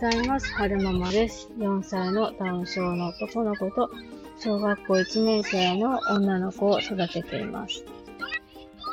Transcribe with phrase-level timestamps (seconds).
[0.00, 0.50] ざいます。
[0.54, 1.50] はるままです。
[1.58, 3.90] 4歳のダウン症の男の子と、
[4.38, 7.84] 小学校1年生の女の子を育てています。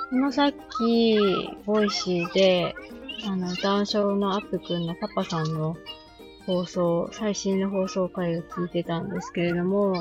[0.09, 1.17] このさっき、
[1.65, 2.75] ボイシーで、
[3.25, 5.77] あの、ダウン症のアップくんのパパさんの
[6.45, 9.93] 放送、最新の放送回を聞いてたんですけれども、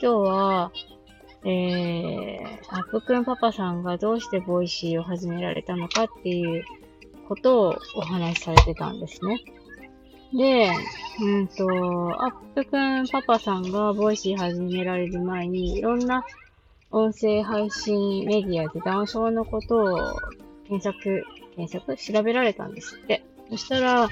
[0.00, 0.72] 日は、
[1.44, 6.64] えー、アップくんパパさんがどうしてボイシーを始められたのかっていう
[7.28, 9.44] ことをお話しされてたんですね。
[10.32, 10.70] で、
[11.20, 11.64] うんと、
[12.22, 16.24] アップくんパパさんがボイシー始められる前に、いろんな
[16.90, 20.16] 音声配信メディアでダウン症のことを
[20.68, 21.24] 検索、
[21.56, 21.96] 検索？
[21.96, 23.24] 調べられたんですって。
[23.50, 24.08] そしたら、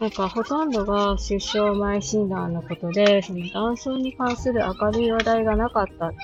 [0.00, 6.14] なんかほとんどが出生前診断のことで、そのダウン症に関する明るい話題がなかったっ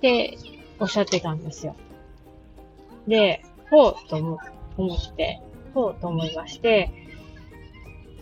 [0.00, 0.36] て
[0.78, 1.76] おっしゃってたんですよ。
[3.06, 5.40] で、ほうと思って、
[5.72, 6.90] ほうと思いまして、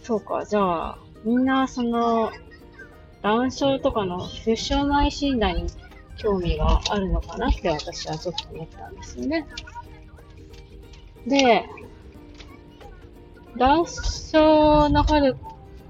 [0.09, 2.33] そうか、じゃあ、みんなその、
[3.21, 5.67] ダウン症とかの出生前診断に
[6.17, 9.47] 興味があるのかなって私はちょっと思ったんですよね。
[11.27, 11.67] で、
[13.59, 15.37] ダウン症のはる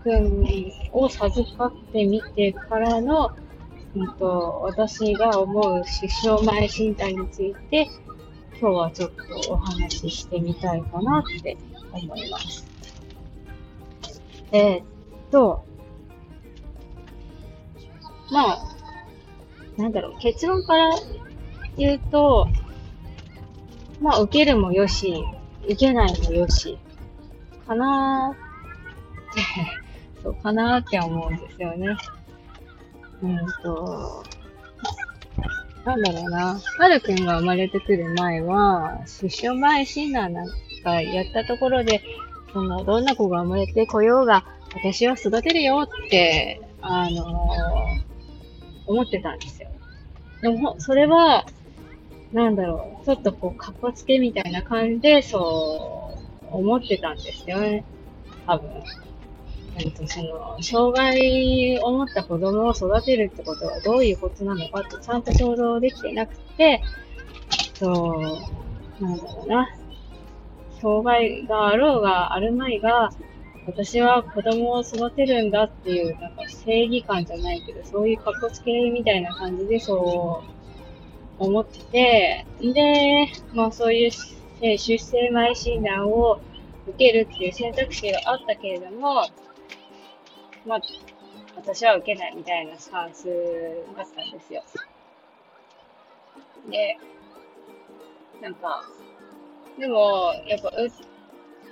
[0.03, 0.45] くん
[0.91, 3.31] を授かってみてからの、
[3.95, 7.89] うんと、私が思う出生前診断について、
[8.61, 9.11] 今日はちょっ
[9.47, 11.57] とお話ししてみたいかなって
[11.93, 12.68] 思います。
[14.53, 14.85] えー、っ
[15.31, 15.65] と、
[18.31, 18.69] まあ、
[19.77, 20.91] なんだろう、結論から
[21.77, 22.49] 言うと、
[24.01, 25.25] まあ、受けるもよし、
[25.65, 26.79] 受けないもよし、
[27.67, 29.43] かなーって、
[30.23, 31.97] そうかなーって思うんですよね。
[33.23, 34.25] うんと、
[35.85, 36.61] なんだろうな。
[36.79, 40.49] はるくんが生まれてくる前は、出生前診断なん
[40.83, 42.03] かやったところで、
[42.53, 44.45] その、どんな子が生まれてこようが、
[44.75, 48.03] 私は育てるよって、あのー、
[48.87, 49.69] 思ってたんですよ。
[50.43, 51.45] でも、それは、
[52.33, 56.15] なんだろう、ちょっとこう、かっこつけみたいな感じで、そ
[56.53, 57.85] う思ってたんですよね。
[58.47, 58.71] 多分。
[59.77, 66.83] えっと、その、障害を持った子供を育てるってことはどういうことなのかってちゃんと想像できてなくて、
[67.75, 68.17] そ
[69.01, 69.69] う、なんだろうな。
[70.81, 73.11] 障害があろうがあるまいが、
[73.67, 80.43] 私は子供を育てるんだっていう、なんか正義感じゃないけど、そういう格好つけみたいな感じでそ
[81.39, 84.11] う思ってて、で、まあそういう
[84.79, 86.41] 出生前診断を
[86.89, 89.29] 受けるっていう選択肢があったけれども、
[90.67, 90.81] まあ、
[91.57, 93.27] 私は受けないみたいなスタンス
[93.97, 94.63] だったんですよ。
[96.71, 96.99] で、
[98.41, 98.83] なんか、
[99.79, 100.91] でも、やっぱ、う、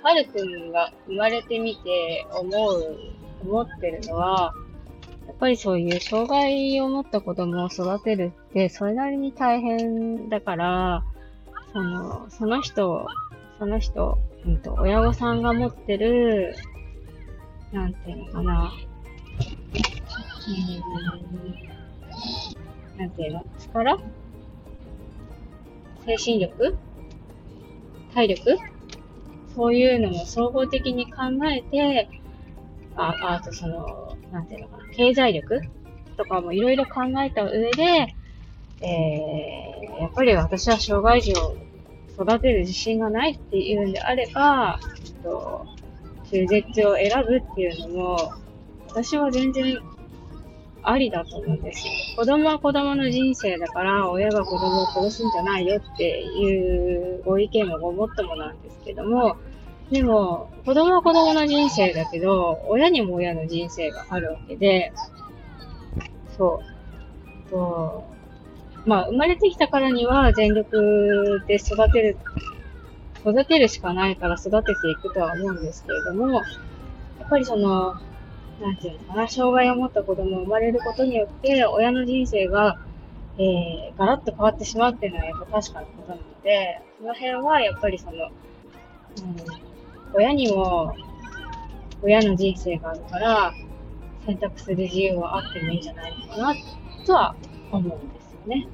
[0.03, 2.97] はるくんが生まれてみて思う、
[3.41, 4.53] 思ってるのは、
[5.27, 11.03] やっぱりそういう障害を持った子供を育てるって、それなりに大変だから、
[11.73, 13.05] その、その人、
[13.59, 16.55] その人、うんと、親御さんが持ってる、
[17.73, 18.71] なんていうのかな、
[20.47, 20.51] う
[22.97, 23.43] ん、なんていうの？
[23.59, 23.99] 力？
[26.05, 26.77] 精神力？
[28.13, 28.57] 体力？
[29.55, 32.09] そういうのも総合的に考えて、
[32.95, 35.61] ああとその、なんていうのかな、経済力？
[36.17, 38.15] とかもいろいろ考えた上で、
[38.81, 41.55] えー、やっぱり私は障害児を
[42.19, 45.65] 育てる自信がないっていうんであれば、ちょっと、
[46.29, 48.33] 中絶を選ぶっていうのも、
[48.89, 49.77] 私は全然
[50.89, 51.93] ありだと思うんですよ。
[52.15, 59.35] 子供は子供の人生だから、親が子供を殺すんじゃないよっていうご意見もごもっともなんですけども、
[59.91, 64.93] でも、子供は子供の人生だけど、親にも親の人生があるわけで、
[66.37, 66.61] そ
[67.47, 67.49] う。
[67.49, 68.03] と
[68.85, 72.17] まあ、生まれてきたからには全力で育てる、
[73.25, 76.41] 育てるしかないから育てていくとは思うんですけれども、や
[77.25, 77.95] っぱりその、
[78.61, 82.79] なんていうのかな、障害を持った子供が生まれることによって、親の人生が、
[83.37, 88.31] えー、ガラッと変わってしまうっていうのはやっぱ確かなことなので、その辺はやっぱりその、うん、
[90.15, 90.95] 親にも、
[92.01, 93.53] 親の人生があるから、
[94.25, 96.55] 選択する自由はあってもいいんじゃないのかな、
[97.05, 97.35] とは
[97.71, 98.67] 思うんですよね。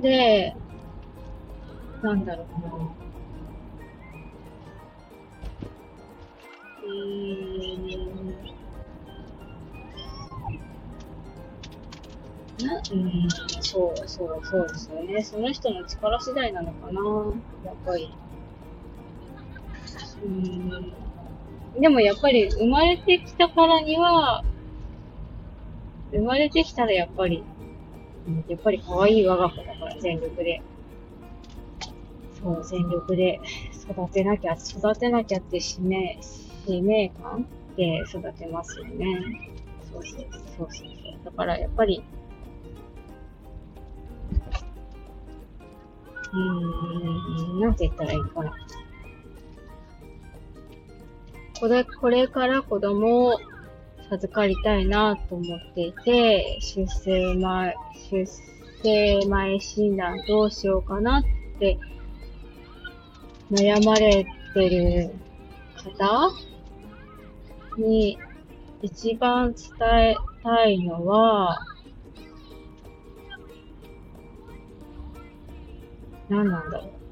[0.00, 0.56] で、
[2.02, 3.03] なんだろうな。
[12.64, 13.28] な、うん、
[13.60, 15.22] そう、そう、そうですよね。
[15.22, 17.00] その人の力次第なのかな、
[17.64, 18.12] やっぱり。
[20.24, 20.92] うん。
[21.80, 24.44] でもやっぱり生まれてきたからには、
[26.12, 27.42] 生まれてきたらやっぱり、
[28.48, 30.62] やっぱり可愛い我が子だから全力で。
[32.40, 33.40] そう、全力で
[33.90, 36.18] 育てなきゃ、育てなきゃって使命、
[36.66, 37.46] 使命感
[37.76, 39.50] で育てますよね。
[39.92, 40.26] そうそう、
[40.56, 40.88] そうそう。
[41.24, 42.02] だからやっぱり、
[46.32, 48.52] うーん、なんて言ったらいいかな。
[51.60, 53.38] これ、これから子供を
[54.10, 57.74] 授かりたいなと思っていて、出生前、
[58.10, 58.26] 出
[58.82, 61.22] 生前診断どうしようかなっ
[61.58, 61.78] て
[63.50, 65.10] 悩まれてる
[65.76, 66.30] 方
[67.78, 68.18] に
[68.82, 71.58] 一番伝えたいのは、
[76.28, 77.04] 何なんだろう。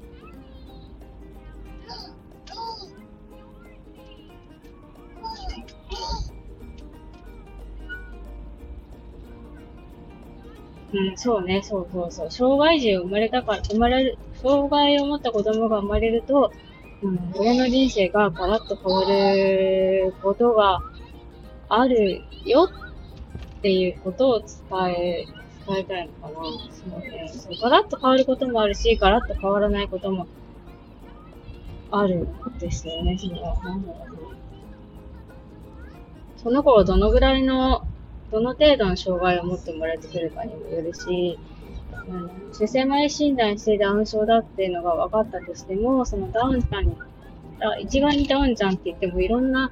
[10.95, 12.31] うん、そうね、そうそうそう。
[12.31, 16.51] 障害児生まれたから、生まれる、障害を持った子供が生まれると、
[17.35, 20.79] 親の人生がガラッと変わることが
[21.69, 22.69] あるよ
[23.59, 24.47] っていうことを伝
[24.91, 25.25] え、
[25.67, 26.35] 伝えたいのかな。
[26.35, 27.31] そうね。
[27.33, 30.27] そうガラッと変わることもあるし、ガラッと変わらないことも
[31.91, 32.57] あるん。
[32.59, 33.17] ですよね。
[33.17, 33.85] その、なん。
[33.85, 34.17] だろう。
[36.37, 37.87] その子がどのぐらいの
[38.31, 41.37] どの程度の障害を持ってもらえてくるかにもよるし、
[42.07, 46.95] うん、出生前診断してダウン症だっていうのが分かったとしても、そのダウンちゃんに、
[47.61, 49.71] あ一概にダウンちゃんって言ってもいろんな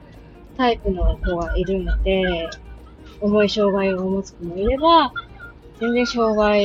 [0.57, 2.49] タイプの子がいるので、
[3.19, 5.13] 重い障害を持つ子もいれば、
[5.79, 6.63] 全然障害、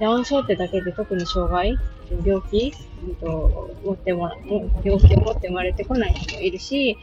[0.00, 1.76] ダウン症ってだけで特に障害、
[2.24, 2.72] 病気、
[3.04, 6.96] うんと、持ってもら、病気を持って生まれてこない人もいるし、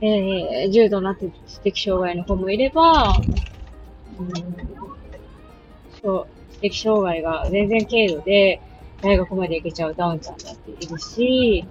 [0.00, 1.30] えー、重度な知
[1.60, 3.14] 的障害の子もいれば、
[4.18, 4.32] うん、
[6.02, 6.41] そう。
[6.62, 8.60] 的障害が全然軽度で
[9.02, 11.66] 大学まで行けちゃうダウンちゃんだっているし、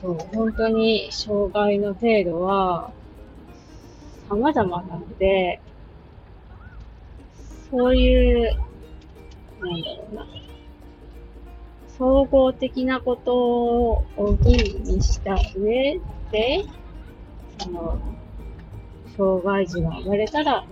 [0.00, 2.92] そう、本当に障害の程度は
[4.28, 5.60] 様々なので、
[7.70, 8.56] そういう、
[9.60, 10.26] なんだろうな、
[11.98, 14.04] 総合的なことを
[14.44, 16.00] 吟味にした上
[16.30, 16.64] で、
[17.58, 17.98] その、
[19.16, 20.64] 障害児が生まれたら、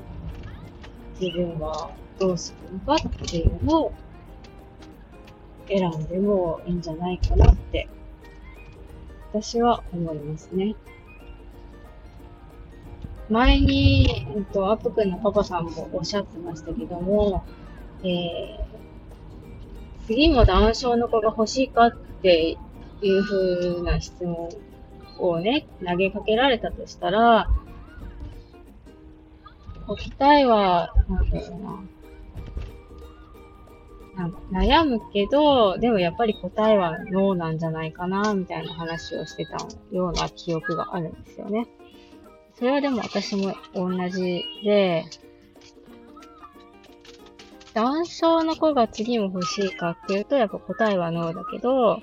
[1.19, 1.91] 自分は
[2.25, 3.93] どうするのかっていうのを
[5.69, 7.87] 選んでもいいんじゃないかなって、
[9.31, 10.75] 私は思いますね。
[13.29, 17.44] 前に、えっと、アップくんのパパさんもおっしゃってましたけども、
[18.03, 18.59] えー、
[20.06, 22.56] 次もダウン症の子が欲しいかって
[23.03, 24.49] いう風な質問
[25.19, 27.50] をね、投げかけられたとしたら、
[29.87, 31.94] 答えは、なんだろうな。
[34.53, 39.57] 悩むけど、でもやっぱり答えはノーなんじゃないかな、みたいな話をしてた
[39.91, 41.67] ような記憶があるんですよね。
[42.57, 45.05] それはでも私も同じで、
[47.75, 52.01] 男性の子が次も欲しいかっていうと、やっぱ答えはノーだけど、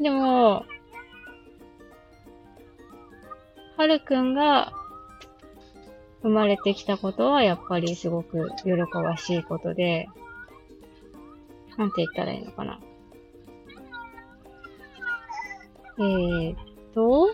[0.00, 0.64] でも、
[3.76, 4.72] はるくんが
[6.22, 10.08] 生まれてきたことはやっぱりすごく喜ばしいことで、
[11.76, 12.78] なんて言ったらいいのかな。
[15.98, 16.58] えー、っ
[16.94, 17.30] と、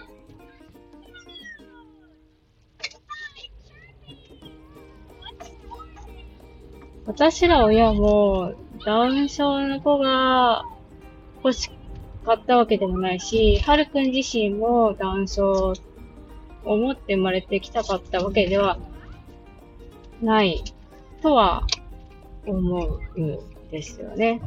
[7.07, 10.65] 私ら親もダウン症の子が
[11.37, 11.71] 欲し
[12.25, 15.75] 買ったわけでもないし、はるくん自身もダウン症
[16.75, 18.79] 持って生まれてきたかったわけでは
[20.23, 20.65] ない
[21.23, 21.67] とは
[22.47, 23.39] 思うん
[23.71, 24.41] ですよね。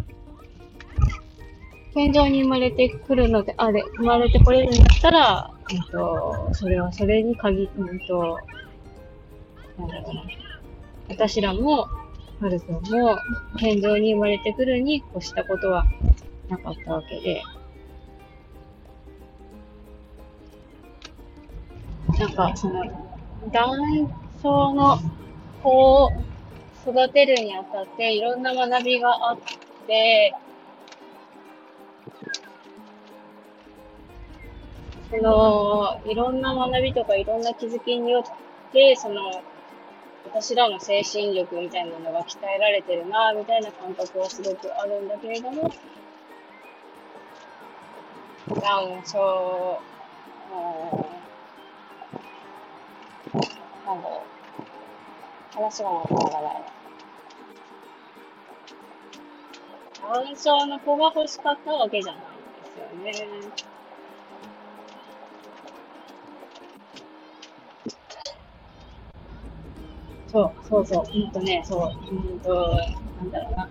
[1.93, 8.39] 健常に生まれてくるので、あれ、生まれてこれるんだったら、えっと、それはそれに限、うんと、
[9.77, 10.23] なんだろうな。
[11.09, 11.87] 私らも、
[12.39, 13.17] はるくんも、
[13.59, 15.85] 健常に生まれてくるに越したことは
[16.47, 17.41] なかったわけで、
[22.19, 22.83] なんか、その、
[23.49, 23.77] 男
[24.41, 24.99] 性の
[25.63, 26.11] 子を
[26.85, 29.37] 育てるにあたっていろんな学びがあっ
[29.87, 30.35] て、
[35.09, 39.41] その、いろんな学びとかいろんな気づきによって、その、
[40.25, 45.71] 私らの精神力みたいなのが鍛えられてるな、みたいな感覚はすごくあるんだけれども、
[48.61, 49.79] ダウン症、
[53.89, 55.55] なんだろう。
[55.55, 56.79] 話がまとまらない。
[60.13, 62.21] ダウン症の子が欲しかったわけじゃない
[63.01, 63.49] んですよね。
[70.27, 72.77] そう、そうそう、うんとね、そう、うんと、
[73.17, 73.69] なんだろうな。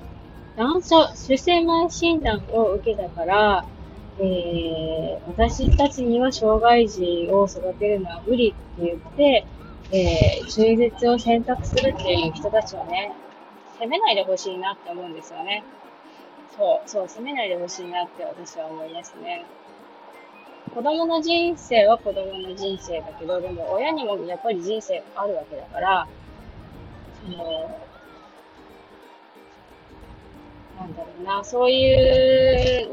[0.56, 3.64] ダウン症、出生前診断を受けたから、
[4.18, 9.46] えー、私たちには障害児を育てるのは無理って言って、
[9.90, 13.12] えー、中絶を選択するっていう人たちをね、
[13.78, 15.64] 責めないでほしいなって思うんですよね。
[16.56, 19.46] そう、そう、責めないでほしいなって私は思いますね。
[20.74, 26.06] 子供の人生は子供の人生だけど、でも親にもやっぱり人生あるわけだから、
[27.24, 27.80] その、
[30.78, 32.88] なんだろうな、そういう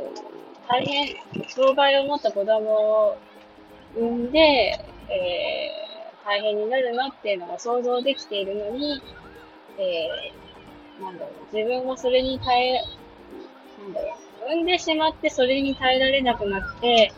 [0.67, 1.15] 大変、
[1.49, 3.17] 障害を持った子供を
[3.95, 5.54] 産んで、えー、
[6.25, 8.99] 大変になるなっていうのが想像できているのに、
[9.77, 12.81] えー、なんだろう、自分もそれに耐え、
[13.83, 14.17] なんだろ
[14.47, 17.13] う、産んでしまってそれに耐えられなくなって、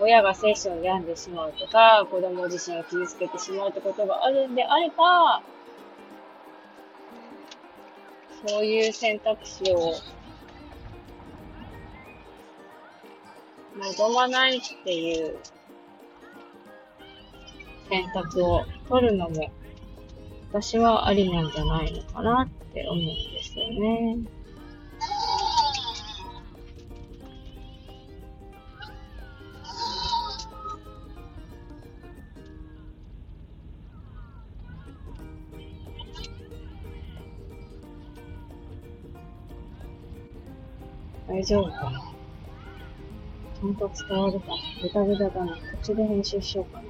[0.00, 5.42] 親が精神を病んでしまうとか、子供自身を傷つけてしまうってことがあるんであれば、
[8.46, 9.92] そういう選択肢を
[13.78, 15.38] 望まないっていう
[17.90, 19.50] 選択を取るのも、
[20.52, 24.18] 私はありなんじゃないのかなって思うんですよね。
[41.28, 42.00] 大丈夫かな
[43.60, 44.54] ちゃんと伝わるかな。
[44.82, 45.52] ぐだぐだだな。
[45.52, 46.89] こっちで編集しようかな。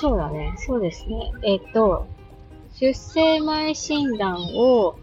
[0.00, 0.54] そうだね。
[0.56, 1.30] そうですね。
[1.42, 2.06] えっと、
[2.80, 4.96] 出生前診断を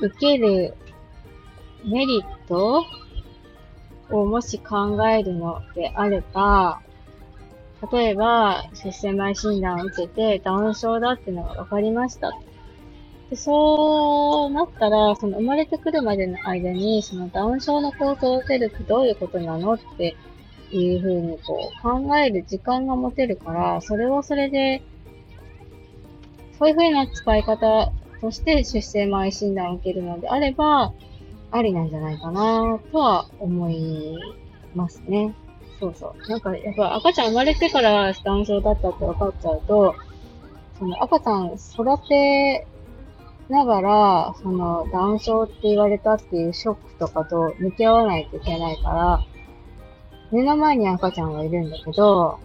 [0.00, 0.74] 受ける
[1.84, 2.86] メリット
[4.10, 6.80] をもし考えるのであれば、
[7.92, 12.32] 例えば、出生前診断を受けて、ダウン症だっていうのが分かりました。
[13.28, 20.16] で、そうなったら、その生まれてくるまでの間に、そのダウン症の子を育てるってどういうことなのって
[20.76, 24.82] いうふうにこう考える時間が持てるから、それはそれで、
[26.58, 30.92] そういうふうな使い方として出生前診断を受けるのであれば、
[31.52, 34.18] ありなんじゃないかなとは思い
[34.74, 35.34] ますね。
[35.80, 36.30] そうそう。
[36.30, 39.94] なんか、やっぱ赤ちゃん生まれてからダウン症だったって分かっちゃうと、
[40.78, 42.66] その赤ちゃん育て
[43.48, 49.24] ながら、そのダウン症って言われたっていうショックとかと向き合わないといけないから、
[50.32, 52.38] 目の前に赤ちゃんがいるんだけど、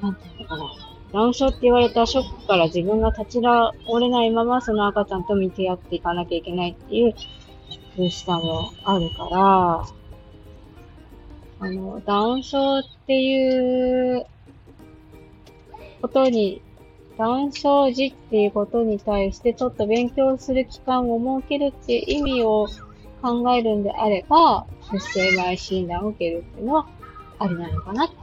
[0.00, 0.64] なんていうのかな。
[1.12, 7.14] ダウン症って言われたショックから自分が立ち直れないままその赤ちゃんと向き合っていかなきゃいけないっていう
[7.96, 9.86] 苦しさもあるから、
[11.60, 14.26] あの、ダウン症っていう
[16.02, 16.62] ことに、
[17.16, 22.68] ダウン症児っていうことに対してちょっと勉強する期間を設けるっていう意味を
[23.20, 26.88] 考えるんであれば、出生前診断を受けるっていうのは
[27.38, 28.14] ありなのかなって、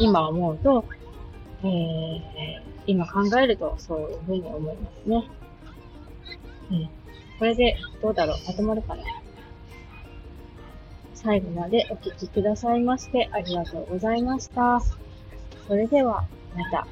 [0.00, 0.84] 今思うと、
[1.62, 2.20] えー、
[2.86, 5.30] 今考えるとそういうふうに思いますね。
[6.70, 6.88] うん。
[7.38, 8.36] これでどうだろう？
[8.46, 9.02] まとまるかな？
[11.14, 14.80] 最後までお聞きくださいましてありがとうございました。
[15.68, 16.24] それでは、
[16.56, 16.86] また。